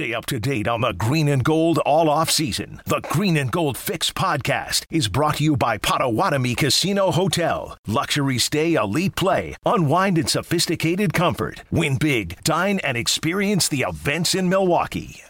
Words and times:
Stay 0.00 0.14
up 0.14 0.24
to 0.24 0.40
date 0.40 0.66
on 0.66 0.80
the 0.80 0.94
green 0.94 1.28
and 1.28 1.44
gold 1.44 1.76
all 1.80 2.08
off 2.08 2.30
season. 2.30 2.80
The 2.86 3.02
Green 3.10 3.36
and 3.36 3.52
Gold 3.52 3.76
Fix 3.76 4.10
podcast 4.10 4.86
is 4.90 5.08
brought 5.08 5.36
to 5.36 5.44
you 5.44 5.58
by 5.58 5.76
Potawatomi 5.76 6.54
Casino 6.54 7.10
Hotel. 7.10 7.76
Luxury 7.86 8.38
stay, 8.38 8.76
elite 8.76 9.14
play, 9.14 9.56
unwind 9.66 10.16
in 10.16 10.26
sophisticated 10.26 11.12
comfort. 11.12 11.64
Win 11.70 11.98
big, 11.98 12.42
dine, 12.44 12.78
and 12.78 12.96
experience 12.96 13.68
the 13.68 13.82
events 13.86 14.34
in 14.34 14.48
Milwaukee. 14.48 15.22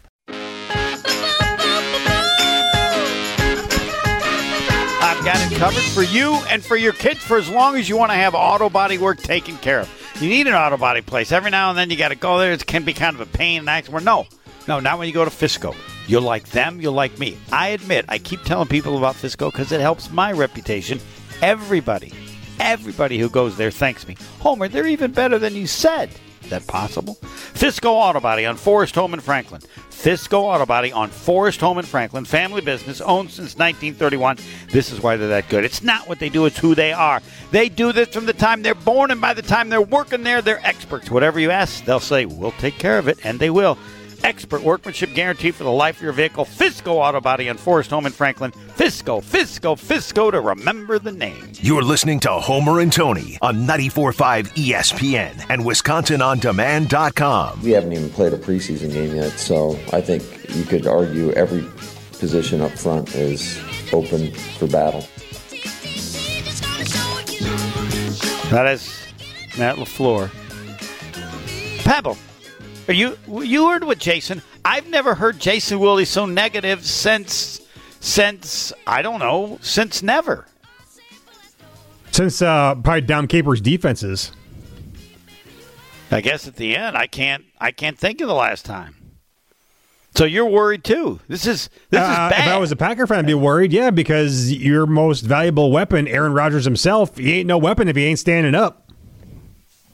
I've 5.02 5.24
got 5.24 5.50
it 5.50 5.58
covered 5.58 5.82
for 5.82 6.04
you 6.04 6.34
and 6.48 6.64
for 6.64 6.76
your 6.76 6.92
kids 6.92 7.18
for 7.18 7.38
as 7.38 7.50
long 7.50 7.74
as 7.74 7.88
you 7.88 7.96
want 7.96 8.12
to 8.12 8.16
have 8.16 8.37
auto 8.37 8.71
body 8.71 8.98
work 8.98 9.18
taken 9.18 9.56
care 9.56 9.80
of. 9.80 9.90
You 10.21 10.28
need 10.28 10.46
an 10.46 10.54
auto 10.54 10.76
body 10.76 11.00
place. 11.00 11.32
Every 11.32 11.50
now 11.50 11.71
and 11.71 11.78
then 11.78 11.90
you 11.90 11.96
got 11.96 12.10
to 12.10 12.14
go 12.14 12.38
there. 12.38 12.52
It 12.52 12.66
can 12.66 12.84
be 12.84 12.92
kind 12.92 13.16
of 13.16 13.22
a 13.22 13.26
pain 13.26 13.58
and 13.60 13.68
accident. 13.68 14.04
No, 14.04 14.26
no, 14.69 14.81
not 14.81 14.99
when 14.99 15.08
you 15.08 15.15
go 15.15 15.24
to 15.24 15.31
Fisco. 15.31 15.74
You'll 16.06 16.23
like 16.23 16.48
them, 16.50 16.80
you'll 16.80 16.92
like 16.92 17.18
me. 17.18 17.38
I 17.52 17.68
admit, 17.68 18.05
I 18.09 18.18
keep 18.18 18.42
telling 18.42 18.68
people 18.68 18.98
about 18.98 19.14
Fisco 19.14 19.51
because 19.51 19.73
it 19.73 19.80
helps 19.80 20.10
my 20.10 20.32
reputation. 20.32 21.01
Everybody, 21.42 22.12
everybody 22.59 23.18
who 23.18 23.30
goes 23.30 23.56
there 23.56 23.70
thanks 23.70 24.06
me. 24.06 24.16
Homer, 24.41 24.68
they're 24.68 24.87
even 24.87 25.12
better 25.12 25.38
than 25.38 25.54
you 25.54 25.66
said. 25.66 26.10
Is 26.42 26.51
that 26.51 26.66
possible? 26.66 27.16
Fisco 27.23 27.91
Auto 27.91 28.18
Body 28.18 28.45
on 28.45 28.56
Forest 28.56 28.95
Home 28.96 29.15
in 29.15 29.20
Franklin. 29.20 29.60
Fisco 29.91 30.41
Auto 30.42 30.66
Body 30.66 30.90
on 30.90 31.10
Forest 31.10 31.60
Home 31.60 31.79
in 31.79 31.84
Franklin. 31.84 32.24
Family 32.24 32.60
business, 32.60 33.01
owned 33.01 33.30
since 33.30 33.56
1931. 33.56 34.38
This 34.70 34.90
is 34.90 35.01
why 35.01 35.16
they're 35.16 35.29
that 35.29 35.48
good. 35.48 35.65
It's 35.65 35.82
not 35.82 36.09
what 36.09 36.18
they 36.18 36.29
do, 36.29 36.46
it's 36.46 36.59
who 36.59 36.74
they 36.74 36.92
are. 36.92 37.20
They 37.51 37.68
do 37.68 37.92
this 37.92 38.09
from 38.09 38.27
the 38.27 38.32
time 38.32 38.62
they're 38.62 38.74
born, 38.74 39.10
and 39.10 39.20
by 39.20 39.34
the 39.34 39.42
time 39.42 39.68
they're 39.68 39.82
working 39.82 40.23
there, 40.23 40.40
they're 40.42 40.66
experts. 40.66 41.10
Whatever 41.10 41.38
you 41.38 41.51
ask, 41.51 41.84
they'll 41.84 42.01
say, 42.01 42.24
We'll 42.24 42.52
take 42.52 42.79
care 42.79 42.98
of 42.98 43.09
it, 43.09 43.18
and 43.24 43.38
they 43.38 43.51
will. 43.51 43.79
Expert 44.24 44.62
workmanship 44.62 45.15
guarantee 45.15 45.51
for 45.51 45.65
the 45.65 45.70
life 45.70 45.97
of 45.97 46.02
your 46.02 46.12
vehicle. 46.12 46.45
Fisco 46.45 46.95
Auto 46.95 47.20
Body 47.20 47.48
on 47.48 47.56
Forest 47.56 47.91
Home 47.91 48.06
in 48.06 48.12
Franklin. 48.12 48.51
Fisco, 48.51 49.23
Fisco, 49.23 49.77
Fisco 49.77 50.30
to 50.30 50.40
remember 50.40 50.99
the 50.99 51.12
name. 51.12 51.52
You're 51.60 51.82
listening 51.82 52.21
to 52.21 52.30
Homer 52.30 52.80
and 52.80 52.93
Tony 52.93 53.38
on 53.43 53.66
94.5 53.66 54.49
ESPN 54.54 55.46
and 55.49 55.62
WisconsinOnDemand.com. 55.62 57.62
We 57.62 57.71
haven't 57.73 57.93
even 57.93 58.10
played 58.10 58.32
a 58.32 58.38
preseason 58.38 58.93
game 58.93 59.15
yet, 59.16 59.38
so 59.38 59.79
I 59.93 60.01
think 60.01 60.23
you 60.55 60.65
could 60.65 60.87
argue 60.87 61.32
every 61.32 61.66
position 62.18 62.60
up 62.60 62.73
front 62.73 63.15
is 63.15 63.59
open 63.93 64.33
for 64.59 64.67
battle. 64.67 65.05
That 68.51 68.67
is 68.73 68.91
Matt 69.59 69.77
LaFleur. 69.77 70.31
Pebble, 71.84 72.17
are 72.91 72.93
you 72.93 73.17
you 73.29 73.69
heard 73.69 73.85
what 73.85 73.99
Jason? 73.99 74.43
I've 74.65 74.89
never 74.89 75.15
heard 75.15 75.39
Jason 75.39 75.79
Wildy 75.79 76.05
so 76.05 76.27
negative 76.27 76.85
since 76.85 77.61
since 78.01 78.73
I 78.85 79.01
don't 79.01 79.21
know 79.21 79.59
since 79.63 80.03
never. 80.03 80.45
Since 82.11 82.43
uh, 82.43 82.75
probably 82.75 83.03
Dom 83.03 83.29
Capers' 83.29 83.61
defenses. 83.61 84.33
I 86.11 86.21
guess 86.21 86.49
at 86.49 86.57
the 86.57 86.77
end, 86.77 86.97
I 86.97 87.07
can't 87.07 87.45
I 87.61 87.71
can't 87.71 87.97
think 87.97 88.21
of 88.21 88.27
the 88.27 88.35
last 88.35 88.65
time. 88.65 88.97
So 90.17 90.25
you're 90.25 90.47
worried 90.47 90.83
too. 90.83 91.21
This 91.29 91.47
is 91.47 91.71
this 91.91 92.01
Uh, 92.01 92.11
is 92.11 92.17
bad. 92.37 92.49
If 92.49 92.53
I 92.55 92.59
was 92.59 92.73
a 92.73 92.77
Packer 92.77 93.07
fan, 93.07 93.21
I'd 93.21 93.27
be 93.27 93.35
worried. 93.35 93.73
Yeah, 93.73 93.91
because 93.91 94.53
your 94.53 94.87
most 94.87 95.21
valuable 95.21 95.71
weapon, 95.71 96.09
Aaron 96.09 96.33
Rodgers 96.33 96.65
himself, 96.65 97.17
he 97.17 97.35
ain't 97.35 97.47
no 97.47 97.57
weapon 97.57 97.87
if 97.87 97.95
he 97.95 98.05
ain't 98.05 98.19
standing 98.19 98.57
up. 98.57 98.80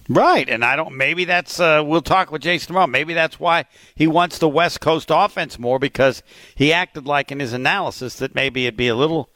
Right, 0.09 0.49
and 0.49 0.65
I 0.65 0.77
don't. 0.77 0.97
Maybe 0.97 1.25
that's. 1.25 1.59
Uh, 1.59 1.83
we'll 1.85 2.03
talk 2.03 2.31
with 2.31 2.43
Jason 2.43 2.69
tomorrow. 2.69 2.87
Maybe 2.87 3.13
that's 3.13 3.41
why 3.41 3.65
he 3.95 4.07
wants 4.07 4.39
the 4.39 4.49
West 4.49 4.81
Coast 4.81 5.11
offense 5.11 5.59
more 5.59 5.79
because 5.79 6.23
he 6.55 6.73
acted 6.73 7.07
like 7.07 7.33
in 7.33 7.41
his 7.41 7.53
analysis 7.53 8.17
that 8.17 8.35
maybe 8.35 8.67
it'd 8.67 8.77
be 8.77 8.89
a 8.89 8.95
little, 8.95 9.29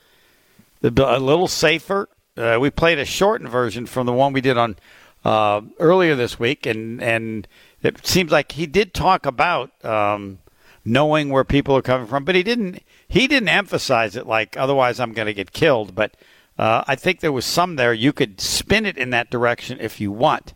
a 0.82 0.88
little 0.90 1.48
safer. 1.48 2.08
Uh, 2.36 2.58
we 2.60 2.70
played 2.70 2.98
a 2.98 3.04
shortened 3.04 3.50
version 3.50 3.84
from 3.84 4.06
the 4.06 4.12
one 4.12 4.32
we 4.32 4.40
did 4.40 4.56
on 4.56 4.76
uh, 5.24 5.60
earlier 5.80 6.14
this 6.14 6.38
week, 6.38 6.66
and 6.66 7.02
and 7.02 7.48
it 7.82 8.06
seems 8.06 8.30
like 8.30 8.52
he 8.52 8.66
did 8.66 8.94
talk 8.94 9.26
about 9.26 9.84
um, 9.84 10.38
knowing 10.84 11.30
where 11.30 11.44
people 11.44 11.76
are 11.76 11.82
coming 11.82 12.06
from, 12.06 12.24
but 12.24 12.36
he 12.36 12.44
didn't. 12.44 12.80
He 13.08 13.26
didn't 13.26 13.48
emphasize 13.48 14.14
it 14.14 14.24
like 14.24 14.56
otherwise 14.56 15.00
I'm 15.00 15.14
going 15.14 15.26
to 15.26 15.34
get 15.34 15.50
killed. 15.50 15.96
But 15.96 16.14
uh, 16.56 16.84
I 16.86 16.94
think 16.94 17.18
there 17.18 17.32
was 17.32 17.44
some 17.44 17.74
there. 17.74 17.92
You 17.92 18.12
could 18.12 18.40
spin 18.40 18.86
it 18.86 18.96
in 18.96 19.10
that 19.10 19.30
direction 19.30 19.78
if 19.80 20.00
you 20.00 20.12
want. 20.12 20.54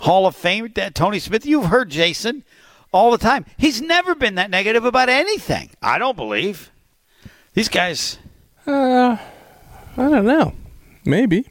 Hall 0.00 0.26
of 0.26 0.36
Fame, 0.36 0.68
Tony 0.94 1.18
Smith. 1.18 1.46
You've 1.46 1.66
heard 1.66 1.90
Jason 1.90 2.44
all 2.92 3.10
the 3.10 3.18
time. 3.18 3.44
He's 3.56 3.80
never 3.82 4.14
been 4.14 4.34
that 4.36 4.50
negative 4.50 4.84
about 4.84 5.08
anything. 5.08 5.70
I 5.82 5.98
don't 5.98 6.16
believe 6.16 6.70
these 7.54 7.68
guys. 7.68 8.18
Uh, 8.66 9.16
I 9.96 10.08
don't 10.08 10.26
know. 10.26 10.54
Maybe. 11.04 11.46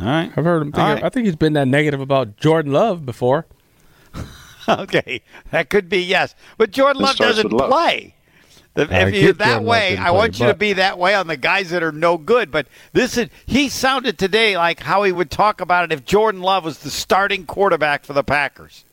All 0.00 0.06
right. 0.06 0.32
I've 0.36 0.44
heard 0.44 0.62
him. 0.62 0.72
Think 0.72 0.78
All 0.78 0.94
right. 0.94 1.04
I 1.04 1.08
think 1.08 1.26
he's 1.26 1.36
been 1.36 1.52
that 1.54 1.68
negative 1.68 2.00
about 2.00 2.36
Jordan 2.36 2.72
Love 2.72 3.04
before. 3.06 3.46
Okay, 4.66 5.20
that 5.50 5.68
could 5.68 5.90
be 5.90 5.98
yes, 5.98 6.34
but 6.56 6.70
Jordan 6.70 7.02
It 7.02 7.04
Love 7.04 7.16
doesn't 7.16 7.52
love. 7.52 7.68
play. 7.68 8.13
The- 8.74 8.82
if 9.08 9.14
you're 9.14 9.32
that 9.34 9.62
way, 9.62 9.90
didn't 9.90 10.04
I 10.04 10.08
play, 10.08 10.18
want 10.18 10.40
you 10.40 10.46
to 10.46 10.54
be 10.54 10.72
that 10.74 10.98
way 10.98 11.14
on 11.14 11.26
the 11.28 11.36
guys 11.36 11.70
that 11.70 11.82
are 11.82 11.92
no 11.92 12.18
good. 12.18 12.50
But 12.50 12.66
this 12.92 13.16
is 13.16 13.28
he 13.46 13.68
sounded 13.68 14.18
today 14.18 14.56
like 14.56 14.80
how 14.80 15.04
he 15.04 15.12
would 15.12 15.30
talk 15.30 15.60
about 15.60 15.84
it 15.84 15.92
if 15.92 16.04
Jordan 16.04 16.40
Love 16.42 16.64
was 16.64 16.78
the 16.80 16.90
starting 16.90 17.46
quarterback 17.46 18.04
for 18.04 18.12
the 18.14 18.24
Packers. 18.24 18.84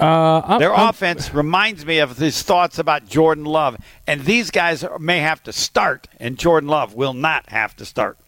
Uh, 0.00 0.42
I'm, 0.44 0.58
Their 0.58 0.74
I'm- 0.74 0.88
offense 0.88 1.32
reminds 1.32 1.86
me 1.86 1.98
of 2.00 2.18
his 2.18 2.42
thoughts 2.42 2.80
about 2.80 3.06
Jordan 3.08 3.44
Love, 3.44 3.76
and 4.08 4.24
these 4.24 4.50
guys 4.50 4.84
may 4.98 5.18
have 5.20 5.40
to 5.44 5.52
start, 5.52 6.08
and 6.18 6.36
Jordan 6.36 6.68
Love 6.68 6.94
will 6.94 7.14
not 7.14 7.48
have 7.50 7.76
to 7.76 7.84
start. 7.84 8.18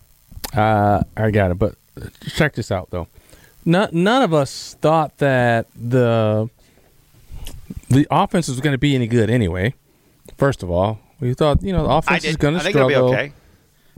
Uh, 0.56 1.02
I 1.16 1.32
got 1.32 1.50
it. 1.50 1.58
But 1.58 1.74
check 2.28 2.54
this 2.54 2.70
out, 2.70 2.90
though. 2.90 3.08
None, 3.64 3.88
none 3.92 4.22
of 4.22 4.32
us 4.32 4.76
thought 4.80 5.18
that 5.18 5.66
the 5.74 6.48
the 7.88 8.06
offense 8.12 8.46
was 8.46 8.60
going 8.60 8.74
to 8.74 8.78
be 8.78 8.94
any 8.94 9.08
good 9.08 9.28
anyway. 9.28 9.74
First 10.36 10.62
of 10.62 10.70
all, 10.70 10.98
we 11.20 11.34
thought 11.34 11.62
you 11.62 11.72
know 11.72 11.84
the 11.86 11.90
offense 11.94 12.24
is 12.24 12.36
going 12.36 12.54
to 12.54 12.60
think 12.60 12.76
it'll 12.76 12.88
struggle. 12.90 13.10
be 13.10 13.16
okay. 13.16 13.32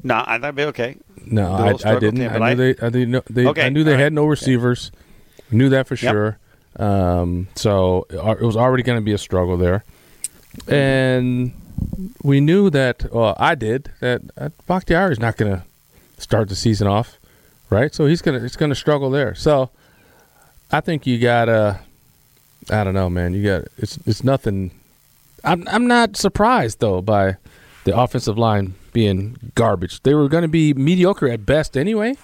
No, 0.03 0.23
I 0.27 0.33
think 0.39 0.45
it'll 0.45 0.53
be 0.53 0.65
okay. 0.65 0.97
No, 1.27 1.53
I, 1.53 1.69
I 1.85 1.99
didn't. 1.99 2.17
team, 2.21 2.31
I 2.31 2.39
knew 2.39 2.45
I- 2.45 2.55
they. 2.55 2.71
I 2.71 2.89
didn't 2.91 3.11
know 3.11 3.23
they. 3.29 3.47
Okay, 3.47 3.67
I 3.67 3.69
knew 3.69 3.85
they 3.85 3.93
all 3.93 3.99
had 3.99 4.05
right. 4.05 4.13
no 4.13 4.27
receivers. 4.27 4.93
I 5.53 5.55
knew 5.57 5.69
that 5.71 5.87
for 5.89 5.95
Yep. 5.95 6.13
sure. 6.13 6.39
Um, 6.77 7.49
so 7.57 8.07
uh, 8.13 8.37
it 8.41 8.45
was 8.45 8.57
already 8.57 8.83
going 8.85 8.99
to 8.99 9.05
be 9.05 9.13
a 9.13 9.19
struggle 9.19 9.57
there, 9.57 9.85
and 10.69 11.53
we 12.23 12.41
knew 12.41 12.71
that. 12.71 13.13
Well, 13.13 13.35
I 13.39 13.55
did 13.55 13.91
that. 14.01 14.23
Uh, 14.37 14.51
Bakhtiari 14.67 15.13
is 15.13 15.19
not 15.21 15.37
going 15.37 15.53
to 15.53 15.65
start 16.19 16.49
the 16.49 16.55
season 16.57 16.87
off, 16.87 17.19
right? 17.71 17.95
So 17.95 18.07
he's 18.07 18.23
gonna. 18.23 18.39
It's 18.39 18.57
going 18.57 18.71
to 18.71 18.77
struggle 18.77 19.11
there. 19.11 19.35
So 19.35 19.71
I 20.71 20.81
think 20.81 21.07
you 21.07 21.19
gotta. 21.19 21.81
I 22.71 22.85
don't 22.85 22.95
know, 22.95 23.09
man. 23.11 23.35
You 23.35 23.43
got 23.45 23.65
it's. 23.79 23.99
It's 24.07 24.23
nothing. 24.23 24.71
I'm. 25.45 25.67
I'm 25.69 25.87
not 25.87 26.17
surprised 26.17 26.81
though 26.81 27.01
by 27.01 27.37
the 27.85 27.99
offensive 27.99 28.37
line 28.37 28.75
being 28.93 29.37
garbage. 29.55 30.03
They 30.03 30.15
were 30.15 30.29
going 30.29 30.43
to 30.43 30.49
be 30.49 30.75
mediocre 30.75 31.29
at 31.29 31.47
best 31.47 31.77
anyway. 31.77 32.15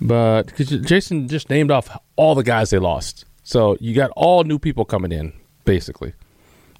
But 0.00 0.46
because 0.46 0.70
Jason 0.70 1.28
just 1.28 1.50
named 1.50 1.70
off 1.70 1.96
all 2.16 2.34
the 2.34 2.42
guys 2.42 2.70
they 2.70 2.78
lost, 2.78 3.26
so 3.42 3.76
you 3.80 3.94
got 3.94 4.10
all 4.16 4.44
new 4.44 4.58
people 4.58 4.84
coming 4.84 5.12
in, 5.12 5.32
basically. 5.64 6.14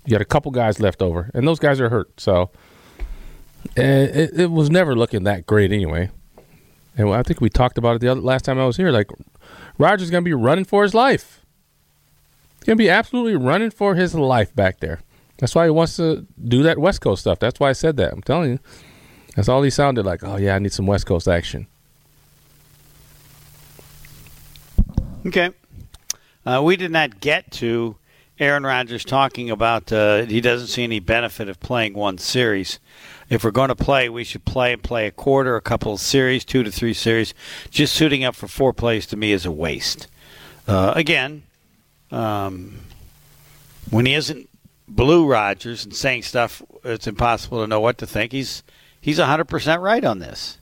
You 0.07 0.13
got 0.13 0.23
a 0.23 0.27
couple 0.27 0.51
guys 0.53 0.81
left 0.81 1.03
over, 1.03 1.31
and 1.35 1.47
those 1.47 1.59
guys 1.59 1.81
are 1.81 1.91
hurt. 1.91 2.19
So 2.19 2.51
it, 3.77 4.31
it 4.41 4.51
was 4.51 4.71
never 4.71 4.97
looking 4.97 5.25
that 5.25 5.47
great 5.47 5.73
anyway. 5.73 6.11
And 6.97 7.11
I 7.11 7.23
think 7.23 7.41
we 7.41 7.51
talked 7.51 7.79
about 7.79 7.97
it 7.97 7.99
the 8.01 8.09
other 8.09 8.21
last 8.21 8.45
time 8.45 8.59
I 8.59 8.67
was 8.67 8.77
here. 8.77 8.91
Like 8.91 9.11
Rodgers 9.79 10.11
going 10.11 10.25
to 10.25 10.29
be 10.29 10.35
running 10.35 10.65
for 10.65 10.83
his 10.83 10.95
life. 10.95 11.40
Going 12.67 12.77
to 12.77 12.83
be 12.83 12.91
absolutely 12.91 13.37
running 13.37 13.71
for 13.71 13.95
his 13.95 14.15
life 14.15 14.55
back 14.55 14.81
there. 14.81 15.01
That's 15.39 15.55
why 15.55 15.65
he 15.65 15.71
wants 15.71 15.97
to 15.97 16.27
do 16.43 16.63
that 16.65 16.79
West 16.79 17.01
Coast 17.01 17.23
stuff. 17.23 17.39
That's 17.39 17.59
why 17.59 17.71
I 17.71 17.73
said 17.73 17.97
that. 17.97 18.13
I'm 18.13 18.23
telling 18.23 18.51
you. 18.51 18.59
That's 19.35 19.49
all 19.49 19.63
he 19.63 19.71
sounded 19.71 20.05
like. 20.05 20.23
Oh 20.23 20.37
yeah, 20.37 20.55
I 20.55 20.59
need 20.59 20.73
some 20.73 20.87
West 20.87 21.07
Coast 21.07 21.27
action. 21.27 21.67
Okay. 25.27 25.51
Uh, 26.45 26.61
we 26.63 26.77
did 26.77 26.91
not 26.91 27.21
get 27.21 27.51
to 27.53 27.97
Aaron 28.39 28.65
Rodgers 28.65 29.05
talking 29.05 29.51
about 29.51 29.93
uh, 29.93 30.25
he 30.25 30.41
doesn't 30.41 30.69
see 30.69 30.83
any 30.83 30.99
benefit 30.99 31.49
of 31.49 31.61
playing 31.61 31.95
one 31.95 32.19
series. 32.19 32.79
If 33.29 33.45
we're 33.45 33.51
going 33.51 33.69
to 33.69 33.77
play, 33.77 34.09
we 34.09 34.25
should 34.25 34.45
play 34.45 34.73
and 34.73 34.83
play 34.83 35.07
a 35.07 35.11
quarter, 35.11 35.57
a 35.57 35.61
couple 35.61 35.93
of 35.93 36.01
series, 36.01 36.45
two 36.45 36.63
to 36.63 36.71
three 36.71 36.95
series. 36.95 37.35
Just 37.71 37.95
suiting 37.95 38.25
up 38.25 38.35
for 38.35 38.49
four 38.49 38.73
plays 38.73 39.07
to 39.07 39.17
me 39.17 39.33
is 39.33 39.47
a 39.47 39.53
waste. 39.53 40.09
Uh, 40.67 40.93
again, 40.97 41.43
um, 42.11 42.79
when 43.91 44.07
he 44.07 44.15
isn't 44.15 44.49
blue 44.89 45.27
Rodgers 45.27 45.85
and 45.85 45.95
saying 45.95 46.23
stuff, 46.23 46.63
it's 46.85 47.07
impossible 47.07 47.61
to 47.63 47.67
know 47.67 47.81
what 47.81 47.99
to 47.99 48.07
think. 48.07 48.33
He's 48.33 48.63
he's 49.01 49.19
100% 49.19 49.81
right 49.81 50.05
on 50.05 50.19
this. 50.19 50.59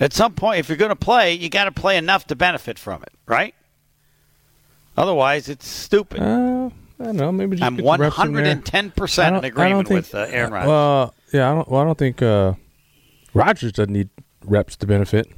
At 0.00 0.12
some 0.12 0.34
point, 0.34 0.58
if 0.58 0.68
you're 0.68 0.76
going 0.78 0.88
to 0.90 0.96
play, 0.96 1.32
you 1.34 1.48
got 1.48 1.64
to 1.64 1.72
play 1.72 1.96
enough 1.96 2.26
to 2.26 2.34
benefit 2.36 2.78
from 2.78 3.02
it, 3.02 3.12
right? 3.26 3.54
Otherwise, 4.96 5.48
it's 5.48 5.66
stupid. 5.66 6.20
Uh, 6.20 6.70
I 7.00 7.04
don't 7.04 7.16
know. 7.16 7.32
Maybe 7.32 7.56
just 7.56 7.66
I'm 7.66 7.76
get 7.76 7.82
the 7.84 7.98
reps 7.98 8.18
in 8.18 8.32
there. 8.34 8.42
110 8.44 8.86
I 8.86 8.88
percent 8.90 9.36
in 9.36 9.44
agreement 9.44 9.88
think- 9.88 9.98
with 9.98 10.14
uh, 10.14 10.26
Aaron 10.30 10.52
Rodgers. 10.52 10.68
Well, 10.68 11.14
yeah, 11.32 11.50
I 11.50 11.54
don't. 11.54 11.68
Well, 11.68 11.80
I 11.80 11.84
don't 11.84 11.98
think 11.98 12.22
uh, 12.22 12.54
Rodgers 13.32 13.72
doesn't 13.72 13.92
need 13.92 14.08
reps 14.44 14.76
to 14.76 14.86
benefit. 14.86 15.28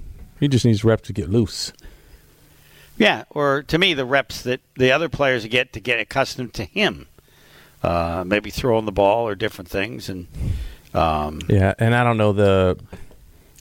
He 0.41 0.49
just 0.49 0.65
needs 0.67 0.85
reps 0.85 1.07
to 1.07 1.13
get 1.15 1.31
loose. 1.31 1.73
Yeah, 2.99 3.25
or 3.31 3.63
to 3.65 3.79
me, 3.79 3.95
the 3.95 4.05
reps 4.05 4.43
that 4.43 4.61
the 4.77 4.91
other 4.93 5.09
players 5.09 5.45
get 5.47 5.73
to 5.75 5.81
get 5.81 5.99
accustomed 6.01 6.55
to 6.55 6.65
him, 6.65 7.07
uh, 7.83 8.25
maybe 8.27 8.51
throwing 8.51 8.87
the 8.87 8.93
ball 8.93 9.29
or 9.29 9.35
different 9.35 9.69
things, 9.69 10.09
and 10.09 10.27
um, 10.95 11.41
Yeah, 11.49 11.75
and 11.79 11.95
I 11.95 12.05
don't 12.05 12.17
know 12.17 12.33
the. 12.33 12.79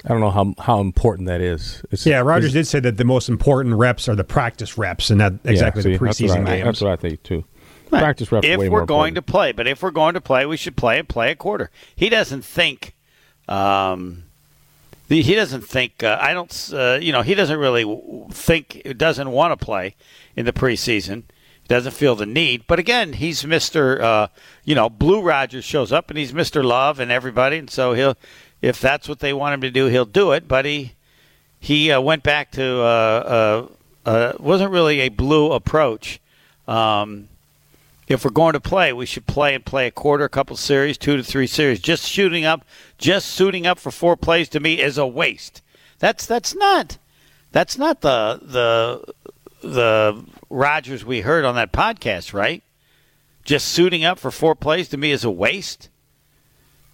I 0.04 0.10
don't 0.10 0.20
know 0.20 0.30
how 0.30 0.54
how 0.60 0.82
important 0.82 1.28
that 1.28 1.42
is. 1.42 1.82
It's, 1.92 2.06
Yeah, 2.06 2.20
Rodgers 2.20 2.54
did 2.54 2.68
say 2.68 2.80
that 2.82 2.98
the 2.98 3.06
most 3.06 3.28
important 3.28 3.76
reps 3.76 4.08
are 4.08 4.16
the 4.16 4.24
practice 4.24 4.78
reps 4.78 5.10
and 5.10 5.18
not 5.18 5.34
exactly 5.44 5.80
yeah, 5.82 5.84
see, 5.84 5.98
the 5.98 6.06
that's 6.06 6.20
preseason 6.22 6.48
I- 6.48 6.56
games. 6.58 6.66
That's 6.66 6.82
what 6.82 6.92
I 6.92 6.96
think 6.96 7.24
too. 7.24 7.44
Right. 7.92 8.00
Practice 8.02 8.32
reps. 8.32 8.46
If 8.48 8.60
way 8.60 8.70
we're 8.70 8.80
more 8.80 8.86
going 8.86 9.10
important. 9.10 9.28
to 9.28 9.32
play, 9.32 9.52
but 9.52 9.68
if 9.68 9.82
we're 9.84 9.92
going 9.92 10.14
to 10.16 10.22
play, 10.22 10.46
we 10.46 10.58
should 10.58 10.76
play 10.78 11.00
and 11.00 11.08
play 11.10 11.32
a 11.32 11.36
quarter. 11.36 11.72
He 11.96 12.10
doesn't 12.10 12.44
think. 12.44 12.96
Um, 13.48 14.24
the, 14.24 14.25
he 15.08 15.36
doesn't 15.36 15.62
think. 15.62 16.04
Uh, 16.04 16.18
I 16.20 16.34
don't. 16.34 16.72
Uh, 16.74 16.98
you 17.02 17.12
know, 17.12 17.22
he 17.22 17.36
doesn't 17.36 17.60
really 17.60 17.86
think. 18.32 18.82
Doesn't 18.98 19.30
want 19.30 19.58
to 19.58 19.66
play 19.66 19.96
in 20.36 20.46
the 20.46 20.54
preseason. 20.54 21.24
Doesn't 21.68 21.94
feel 21.94 22.16
the 22.16 22.26
need. 22.26 22.66
But 22.68 22.80
again, 22.80 23.14
he's 23.14 23.46
Mister. 23.46 24.02
Uh, 24.02 24.28
you 24.64 24.76
know, 24.76 24.90
Blue 24.90 25.22
Rodgers 25.22 25.66
shows 25.66 25.92
up 25.92 26.10
and 26.10 26.18
he's 26.18 26.34
Mister 26.34 26.64
Love 26.64 27.00
and 27.00 27.12
everybody, 27.12 27.58
and 27.58 27.70
so 27.70 27.94
he'll. 27.94 28.18
If 28.62 28.80
that's 28.80 29.08
what 29.08 29.20
they 29.20 29.34
want 29.34 29.54
him 29.54 29.62
to 29.62 29.72
do, 29.72 29.88
he'll 29.88 30.06
do 30.06 30.32
it. 30.32 30.48
But 30.48 30.66
he 30.66 30.94
he 31.60 31.92
uh, 31.92 32.02
went 32.02 32.24
back 32.24 32.52
to 32.52 32.82
uh, 32.82 33.68
uh, 34.06 34.34
wasn't 34.40 34.72
really 34.72 35.02
a 35.02 35.10
blue 35.10 35.52
approach. 35.52 36.20
Um, 36.68 37.30
if 38.08 38.24
we're 38.24 38.32
going 38.32 38.54
to 38.54 38.60
play, 38.60 38.94
we 38.94 39.06
should 39.06 39.26
play 39.26 39.56
and 39.56 39.66
play 39.66 39.88
a 39.88 39.92
quarter, 39.92 40.26
a 40.26 40.30
couple 40.30 40.56
series, 40.58 40.98
two 40.98 41.18
to 41.18 41.24
three 41.24 41.48
series. 41.48 41.80
Just 41.80 42.08
shooting 42.08 42.46
up, 42.46 42.64
just 42.98 43.28
suiting 43.28 43.66
up 43.66 43.80
for 43.80 43.92
four 43.92 44.16
plays 44.16 44.48
to 44.50 44.60
me 44.60 44.80
is 44.82 44.98
a 44.98 45.08
waste. 45.08 45.62
That's 46.00 46.26
that's 46.26 46.54
not 46.56 46.98
that's 47.52 47.78
not 47.78 48.02
the 48.02 48.40
the 48.42 49.14
the 49.68 50.24
Rodgers 50.50 51.04
we 51.06 51.22
heard 51.22 51.46
on 51.46 51.56
that 51.56 51.72
podcast, 51.72 52.34
right? 52.34 52.62
Just 53.44 53.68
suiting 53.68 54.04
up 54.04 54.20
for 54.20 54.30
four 54.32 54.56
plays 54.56 54.90
to 54.90 54.98
me 54.98 55.12
is 55.12 55.24
a 55.24 55.32
waste. 55.32 55.90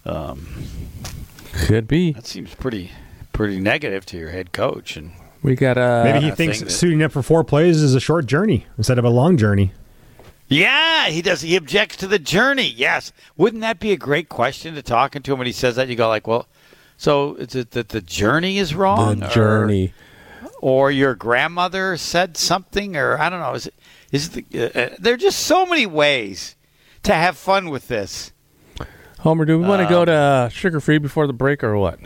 Um, 0.04 0.46
could 1.52 1.86
be. 1.86 2.12
That 2.12 2.26
seems 2.26 2.54
pretty 2.54 2.90
pretty 3.32 3.60
negative 3.60 4.04
to 4.06 4.16
your 4.18 4.30
head 4.30 4.52
coach. 4.52 4.96
And 4.96 5.12
We 5.42 5.56
got 5.56 5.78
uh, 5.78 6.02
Maybe 6.04 6.20
he 6.26 6.32
I 6.32 6.34
thinks 6.34 6.58
think 6.58 6.68
that- 6.70 6.74
suiting 6.74 7.02
up 7.02 7.12
for 7.12 7.22
four 7.22 7.44
plays 7.44 7.82
is 7.82 7.94
a 7.94 8.00
short 8.00 8.26
journey 8.26 8.66
instead 8.78 8.98
of 8.98 9.04
a 9.04 9.10
long 9.10 9.36
journey. 9.36 9.72
Yeah, 10.52 11.06
he 11.08 11.22
does. 11.22 11.40
He 11.42 11.56
objects 11.56 11.96
to 11.98 12.06
the 12.06 12.18
journey. 12.18 12.68
Yes, 12.68 13.12
wouldn't 13.36 13.62
that 13.62 13.80
be 13.80 13.92
a 13.92 13.96
great 13.96 14.28
question 14.28 14.74
to 14.74 14.82
talking 14.82 15.22
to 15.22 15.32
him 15.32 15.38
when 15.38 15.46
he 15.46 15.52
says 15.52 15.76
that? 15.76 15.88
You 15.88 15.96
go 15.96 16.08
like, 16.08 16.26
well, 16.26 16.46
so 16.96 17.34
is 17.36 17.54
it 17.54 17.72
that 17.72 17.90
the 17.90 18.00
journey 18.00 18.58
is 18.58 18.74
wrong? 18.74 19.20
the 19.20 19.26
or- 19.26 19.30
journey. 19.30 19.92
or 20.60 20.90
your 20.90 21.14
grandmother 21.14 21.96
said 21.96 22.36
something, 22.36 22.96
or 22.96 23.18
I 23.18 23.28
don't 23.28 23.40
know. 23.40 23.54
Is 23.54 23.66
it? 23.66 23.74
Is 24.12 24.30
the? 24.30 24.44
Uh, 24.54 24.78
uh, 24.78 24.96
there 24.98 25.14
are 25.14 25.18
just 25.18 25.40
so 25.40 25.66
many 25.66 25.86
ways 25.86 26.54
to 27.02 27.14
have 27.14 27.36
fun 27.36 27.70
with 27.70 27.88
this. 27.88 28.32
Homer, 29.20 29.44
do 29.44 29.58
we 29.58 29.66
want 29.66 29.80
to 29.82 29.88
go 29.88 30.04
to 30.04 30.12
uh, 30.12 30.48
sugar 30.48 30.80
free 30.80 30.98
before 30.98 31.26
the 31.28 31.32
break 31.32 31.62
or 31.62 31.76
what? 31.76 32.00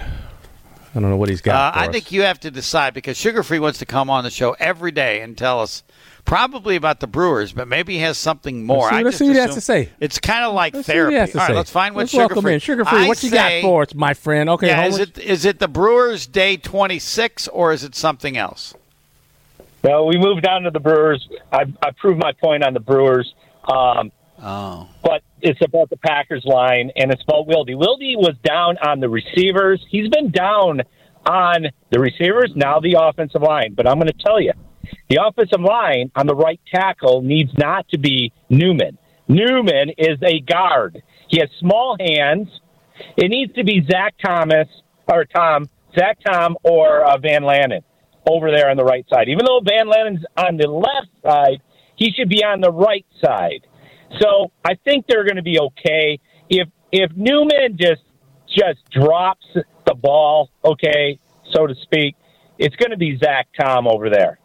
I 0.96 1.00
don't 1.00 1.10
know 1.10 1.16
what 1.16 1.28
he's 1.28 1.42
got. 1.42 1.74
for 1.74 1.78
I 1.80 1.86
us. 1.86 1.92
think 1.92 2.10
you 2.10 2.22
have 2.22 2.40
to 2.40 2.50
decide 2.50 2.94
because 2.94 3.16
Sugar 3.18 3.42
Free 3.42 3.58
wants 3.58 3.78
to 3.80 3.86
come 3.86 4.08
on 4.08 4.24
the 4.24 4.30
show 4.30 4.56
every 4.58 4.90
day 4.92 5.20
and 5.20 5.36
tell 5.36 5.60
us 5.60 5.82
probably 6.24 6.74
about 6.74 7.00
the 7.00 7.06
Brewers, 7.06 7.52
but 7.52 7.68
maybe 7.68 7.94
he 7.94 7.98
has 8.00 8.16
something 8.16 8.64
more. 8.64 8.88
Let's 8.90 8.90
see- 8.90 8.96
I 8.96 9.02
let's 9.02 9.12
just 9.12 9.18
see 9.18 9.26
what 9.28 9.34
he 9.34 9.40
has 9.40 9.54
to 9.56 9.60
say. 9.60 9.90
It's 10.00 10.18
kind 10.18 10.44
of 10.44 10.54
like 10.54 10.74
Let's 10.74 10.86
see 10.86 10.92
what 10.98 11.10
he 11.12 11.16
therapy. 11.16 11.32
All 11.34 11.40
right, 11.40 11.46
say. 11.48 11.54
let's 11.54 11.70
find 11.70 11.94
what 11.94 12.00
Let's 12.02 12.12
Sugar 12.12 12.20
welcome 12.22 12.42
Free. 12.42 12.54
in. 12.54 12.60
Sugar 12.60 12.84
free. 12.86 12.98
I 13.04 13.08
What 13.08 13.22
you 13.22 13.28
say- 13.28 13.60
got 13.62 13.66
for 13.68 13.82
us, 13.82 13.94
my 13.94 14.14
friend? 14.14 14.48
Okay, 14.50 14.68
Yeah, 14.68 14.86
is 14.86 14.98
it 14.98 15.18
is 15.18 15.44
it 15.44 15.58
the 15.58 15.68
Brewers 15.68 16.26
Day 16.26 16.56
twenty 16.56 16.98
six 16.98 17.46
or 17.48 17.72
is 17.72 17.84
it 17.84 17.94
something 17.94 18.36
else? 18.38 18.74
Well, 19.82 20.06
we 20.06 20.16
moved 20.18 20.46
on 20.46 20.62
to 20.62 20.70
the 20.70 20.80
Brewers. 20.80 21.28
I, 21.52 21.66
I 21.82 21.90
proved 21.92 22.18
my 22.20 22.32
point 22.32 22.64
on 22.64 22.74
the 22.74 22.80
Brewers. 22.80 23.34
Um, 23.64 24.10
Oh, 24.42 24.88
but 25.02 25.22
it's 25.46 25.64
about 25.64 25.90
the 25.90 25.96
Packers 25.96 26.44
line, 26.44 26.90
and 26.96 27.12
it's 27.12 27.22
about 27.22 27.46
Wildy. 27.46 27.74
Wildy 27.74 28.16
was 28.16 28.34
down 28.42 28.76
on 28.78 28.98
the 28.98 29.08
receivers. 29.08 29.80
He's 29.88 30.08
been 30.08 30.32
down 30.32 30.82
on 31.24 31.66
the 31.90 32.00
receivers, 32.00 32.50
now 32.56 32.80
the 32.80 32.96
offensive 33.00 33.42
line. 33.42 33.74
But 33.74 33.88
I'm 33.88 33.94
going 33.94 34.08
to 34.08 34.24
tell 34.24 34.40
you, 34.40 34.52
the 35.08 35.20
offensive 35.24 35.60
line 35.60 36.10
on 36.16 36.26
the 36.26 36.34
right 36.34 36.60
tackle 36.72 37.22
needs 37.22 37.50
not 37.56 37.88
to 37.90 37.98
be 37.98 38.32
Newman. 38.50 38.98
Newman 39.28 39.90
is 39.96 40.18
a 40.22 40.40
guard. 40.40 41.02
He 41.28 41.38
has 41.38 41.48
small 41.60 41.96
hands. 41.98 42.48
It 43.16 43.28
needs 43.28 43.54
to 43.54 43.64
be 43.64 43.86
Zach 43.88 44.14
Thomas 44.24 44.68
or 45.08 45.24
Tom, 45.26 45.68
Zach 45.96 46.18
Tom 46.26 46.56
or 46.64 47.04
uh, 47.04 47.18
Van 47.18 47.42
Lanen 47.42 47.82
over 48.28 48.50
there 48.50 48.68
on 48.68 48.76
the 48.76 48.84
right 48.84 49.06
side. 49.08 49.28
Even 49.28 49.44
though 49.44 49.60
Van 49.64 49.86
Lanen's 49.86 50.24
on 50.36 50.56
the 50.56 50.68
left 50.68 51.10
side, 51.24 51.62
he 51.94 52.10
should 52.10 52.28
be 52.28 52.42
on 52.42 52.60
the 52.60 52.72
right 52.72 53.06
side. 53.24 53.66
So 54.20 54.52
I 54.64 54.74
think 54.84 55.06
they're 55.08 55.24
going 55.24 55.36
to 55.36 55.42
be 55.42 55.58
okay 55.58 56.20
if 56.48 56.68
if 56.92 57.10
Newman 57.16 57.76
just 57.78 58.02
just 58.48 58.78
drops 58.90 59.46
the 59.86 59.94
ball, 59.94 60.50
okay, 60.64 61.18
so 61.52 61.66
to 61.66 61.74
speak. 61.82 62.16
It's 62.58 62.74
going 62.76 62.90
to 62.90 62.96
be 62.96 63.18
Zach 63.18 63.48
Tom 63.60 63.86
over 63.86 64.08
there, 64.08 64.38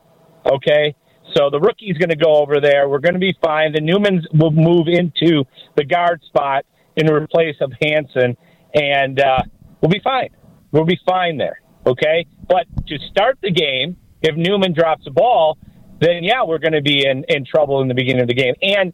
okay. 0.46 0.96
So 1.36 1.50
the 1.50 1.60
rookie's 1.60 1.98
going 1.98 2.10
to 2.10 2.18
go 2.18 2.36
over 2.36 2.60
there. 2.60 2.90
We're 2.90 3.00
going 3.00 3.14
to 3.14 3.20
be 3.20 3.34
fine. 3.42 3.72
The 3.72 3.80
Newmans 3.80 4.24
will 4.34 4.52
move 4.52 4.88
into 4.88 5.46
the 5.78 5.86
guard 5.86 6.22
spot 6.26 6.66
in 6.98 7.10
replace 7.10 7.56
of 7.62 7.72
Hanson, 7.82 8.36
and 8.74 9.20
uh, 9.20 9.40
we'll 9.82 9.92
be 9.92 10.02
fine. 10.04 10.30
We'll 10.72 10.86
be 10.86 11.00
fine 11.06 11.38
there, 11.38 11.62
okay. 11.86 12.26
But 12.50 12.66
to 12.88 12.98
start 13.10 13.38
the 13.42 13.52
game, 13.52 13.96
if 14.22 14.36
Newman 14.36 14.74
drops 14.74 15.06
the 15.06 15.12
ball, 15.12 15.58
then 16.02 16.24
yeah, 16.24 16.44
we're 16.44 16.60
going 16.60 16.74
to 16.74 16.82
be 16.82 17.06
in, 17.06 17.24
in 17.30 17.46
trouble 17.46 17.82
in 17.82 17.88
the 17.88 17.94
beginning 17.94 18.24
of 18.24 18.28
the 18.28 18.34
game. 18.34 18.56
And 18.62 18.94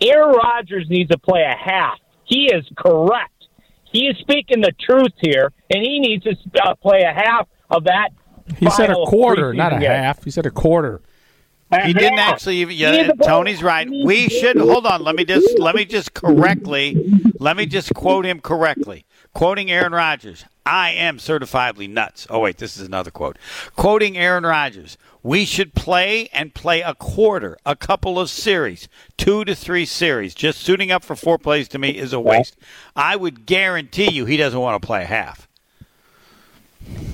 Aaron 0.00 0.34
Rodgers 0.34 0.86
needs 0.88 1.10
to 1.10 1.18
play 1.18 1.42
a 1.42 1.56
half. 1.56 1.98
He 2.24 2.46
is 2.46 2.64
correct. 2.76 3.32
He 3.84 4.06
is 4.06 4.16
speaking 4.18 4.60
the 4.60 4.72
truth 4.80 5.12
here, 5.20 5.52
and 5.70 5.82
he 5.82 6.00
needs 6.00 6.24
to 6.24 6.36
uh, 6.62 6.74
play 6.74 7.02
a 7.02 7.12
half 7.12 7.48
of 7.70 7.84
that. 7.84 8.10
he 8.58 8.68
said 8.70 8.90
a 8.90 8.94
quarter, 8.94 9.54
not 9.54 9.72
a 9.72 9.78
game. 9.78 9.90
half. 9.90 10.22
He 10.24 10.30
said 10.30 10.46
a 10.46 10.50
quarter. 10.50 11.00
he 11.84 11.92
didn't 11.92 12.18
actually 12.18 12.58
even. 12.58 12.76
Yeah, 12.76 13.08
needs 13.08 13.26
Tony's 13.26 13.62
right. 13.62 13.88
We 13.88 14.28
should 14.28 14.56
hold 14.58 14.86
on. 14.86 15.02
Let 15.02 15.16
me 15.16 15.24
just 15.24 15.58
let 15.58 15.74
me 15.74 15.84
just 15.84 16.14
correctly. 16.14 17.22
Let 17.38 17.56
me 17.56 17.66
just 17.66 17.94
quote 17.94 18.26
him 18.26 18.40
correctly. 18.40 19.04
Quoting 19.32 19.70
Aaron 19.70 19.92
Rodgers, 19.92 20.44
"I 20.66 20.90
am 20.90 21.18
certifiably 21.18 21.88
nuts." 21.88 22.26
Oh 22.28 22.40
wait, 22.40 22.58
this 22.58 22.76
is 22.76 22.86
another 22.86 23.10
quote. 23.10 23.38
Quoting 23.76 24.18
Aaron 24.18 24.44
Rodgers, 24.44 24.98
"We 25.22 25.44
should 25.44 25.74
play 25.74 26.28
and 26.32 26.52
play 26.54 26.82
a 26.82 26.94
quarter, 26.94 27.56
a 27.64 27.76
couple 27.76 28.18
of 28.18 28.28
series, 28.28 28.88
two 29.16 29.44
to 29.44 29.54
three 29.54 29.84
series. 29.86 30.34
Just 30.34 30.60
suiting 30.60 30.90
up 30.90 31.04
for 31.04 31.16
four 31.16 31.38
plays 31.38 31.68
to 31.68 31.78
me 31.78 31.90
is 31.90 32.12
a 32.12 32.20
waste. 32.20 32.56
I 32.94 33.16
would 33.16 33.46
guarantee 33.46 34.10
you 34.10 34.26
he 34.26 34.36
doesn't 34.36 34.60
want 34.60 34.80
to 34.80 34.86
play 34.86 35.02
a 35.02 35.06
half. 35.06 35.48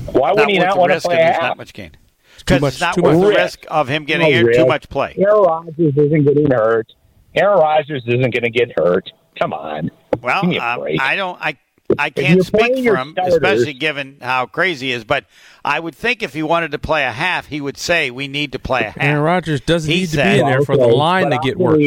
Why 0.06 0.30
would 0.32 0.38
Not 0.38 0.50
he 0.50 0.58
not 0.58 0.78
want 0.78 0.92
to 0.92 1.00
play 1.00 1.20
a 1.20 1.24
half? 1.32 1.42
not 1.42 1.56
much 1.58 1.72
gain." 1.72 1.92
Because 2.38 2.62
it's 2.64 2.80
not 2.80 2.94
too 2.94 3.02
worth 3.02 3.14
much 3.18 3.22
the 3.22 3.28
risk. 3.28 3.38
risk 3.38 3.64
of 3.70 3.86
him 3.88 4.04
getting 4.04 4.26
No 4.26 4.32
here 4.32 4.52
too 4.52 4.66
much 4.66 4.88
play. 4.88 5.14
Aaron 5.18 5.42
Rodgers 5.42 5.96
isn't 5.96 6.24
getting 6.24 6.50
hurt. 6.50 6.92
Aaron 7.36 7.58
Rodgers 7.58 8.02
isn't 8.06 8.20
going 8.20 8.42
to 8.42 8.50
get 8.50 8.72
hurt. 8.76 9.10
Come 9.38 9.52
on. 9.52 9.90
Well, 10.20 10.40
Give 10.42 10.50
me 10.50 10.58
a 10.58 10.64
um, 10.64 10.80
break. 10.80 11.00
I 11.00 11.14
don't. 11.16 11.38
I 11.40 11.56
I 11.98 12.10
can't 12.10 12.44
speak 12.44 12.84
for 12.84 12.96
him, 12.96 13.12
starters- 13.12 13.34
especially 13.34 13.72
given 13.74 14.16
how 14.20 14.46
crazy 14.46 14.86
he 14.88 14.92
is. 14.92 15.04
But 15.04 15.24
I 15.64 15.78
would 15.80 15.94
think 15.94 16.22
if 16.22 16.32
he 16.34 16.42
wanted 16.42 16.72
to 16.72 16.78
play 16.78 17.04
a 17.04 17.12
half, 17.12 17.46
he 17.46 17.60
would 17.60 17.76
say 17.78 18.10
we 18.10 18.28
need 18.28 18.52
to 18.52 18.58
play 18.58 18.80
a 18.80 18.84
half. 18.90 18.96
Aaron 19.00 19.22
Rodgers 19.22 19.60
doesn't 19.60 19.90
He 19.90 20.00
need 20.00 20.08
to 20.10 20.16
be 20.16 20.38
in 20.40 20.46
there 20.46 20.62
for 20.62 20.76
the 20.76 20.86
line 20.88 21.30
to 21.30 21.38
get 21.42 21.54
I 21.54 21.58
work. 21.58 21.80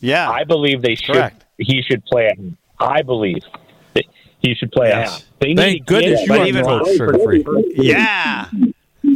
yeah, 0.00 0.30
I 0.30 0.44
believe 0.44 0.82
they 0.82 0.94
should. 0.94 1.14
Correct. 1.14 1.44
He 1.58 1.82
should 1.82 2.04
play 2.04 2.26
a 2.26 2.34
half. 2.40 2.52
I 2.78 3.02
believe 3.02 3.42
that 3.94 4.04
he 4.40 4.54
should 4.54 4.72
play 4.72 4.88
Yes. 4.88 5.08
a 5.08 5.12
half. 5.12 5.24
They 5.40 5.54
Thank 5.54 5.86
to 5.86 5.92
goodness 5.94 6.20
you 6.26 6.34
him 6.34 6.40
are 6.40 6.46
in 6.46 6.54
the 6.54 6.62
the 6.62 6.68
coach, 6.68 6.86
line 6.86 6.96
Sugar 6.96 7.12
for 7.18 7.24
Free. 7.24 7.40
every- 7.46 7.64
yeah. 7.76 8.46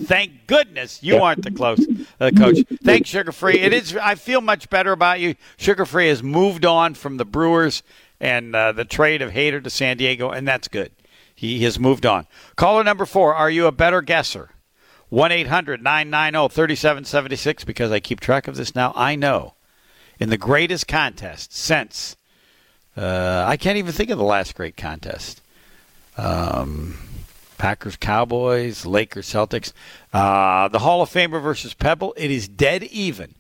Thank 0.04 0.46
goodness 0.46 1.02
you 1.02 1.18
aren't 1.18 1.42
the 1.44 1.50
close 1.50 1.80
uh, 2.20 2.30
coach. 2.36 2.58
Thanks, 2.82 3.08
Sugar 3.08 3.32
Free. 3.32 3.58
It 3.60 3.72
is. 3.72 3.96
I 3.96 4.16
feel 4.16 4.40
much 4.40 4.68
better 4.68 4.92
about 4.92 5.20
you. 5.20 5.34
Sugar 5.56 5.86
Free 5.86 6.08
has 6.08 6.22
moved 6.22 6.66
on 6.66 6.94
from 6.94 7.16
the 7.16 7.24
Brewers 7.24 7.82
and 8.24 8.56
uh, 8.56 8.72
the 8.72 8.86
trade 8.86 9.20
of 9.20 9.32
Hader 9.32 9.62
to 9.62 9.68
San 9.68 9.98
Diego, 9.98 10.30
and 10.30 10.48
that's 10.48 10.66
good. 10.66 10.90
He 11.34 11.62
has 11.64 11.78
moved 11.78 12.06
on. 12.06 12.26
Caller 12.56 12.82
number 12.82 13.04
four. 13.04 13.34
Are 13.34 13.50
you 13.50 13.66
a 13.66 13.72
better 13.72 14.00
guesser? 14.00 14.50
1 15.10 15.30
800 15.30 15.82
990 15.82 16.52
3776 16.54 17.64
because 17.64 17.92
I 17.92 18.00
keep 18.00 18.20
track 18.20 18.48
of 18.48 18.56
this 18.56 18.74
now. 18.74 18.94
I 18.96 19.14
know 19.14 19.54
in 20.18 20.30
the 20.30 20.38
greatest 20.38 20.88
contest 20.88 21.54
since, 21.54 22.16
uh, 22.96 23.44
I 23.46 23.58
can't 23.58 23.76
even 23.76 23.92
think 23.92 24.08
of 24.08 24.16
the 24.16 24.24
last 24.24 24.54
great 24.54 24.76
contest. 24.76 25.42
Um, 26.16 26.98
Packers, 27.58 27.96
Cowboys, 27.96 28.86
Lakers, 28.86 29.28
Celtics. 29.28 29.72
Uh, 30.14 30.68
the 30.68 30.78
Hall 30.78 31.02
of 31.02 31.10
Famer 31.10 31.42
versus 31.42 31.74
Pebble. 31.74 32.14
It 32.16 32.30
is 32.30 32.48
dead 32.48 32.84
even 32.84 33.34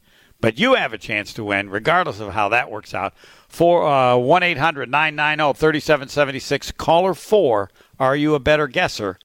But 0.44 0.58
you 0.58 0.74
have 0.74 0.92
a 0.92 0.98
chance 0.98 1.32
to 1.34 1.44
win, 1.44 1.70
regardless 1.70 2.20
of 2.20 2.34
how 2.34 2.50
that 2.50 2.70
works 2.70 2.92
out. 2.92 3.14
For 3.48 3.86
uh, 3.86 4.16
1 4.16 4.42
800 4.42 4.90
990 4.90 5.58
3776, 5.58 6.72
caller 6.72 7.14
4, 7.14 7.70
are 7.98 8.14
you 8.14 8.34
a 8.34 8.38
better 8.38 8.66
guesser? 8.66 9.12